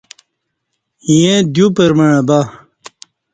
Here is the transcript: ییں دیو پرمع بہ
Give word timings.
ییں 1.13 1.39
دیو 1.53 1.65
پرمع 1.75 2.13
بہ 2.27 2.39